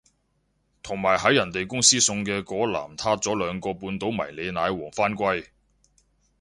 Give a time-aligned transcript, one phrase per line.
[0.81, 5.45] 同埋喺人哋公司送嘅嗰籃撻咗兩個半島迷你奶黃返歸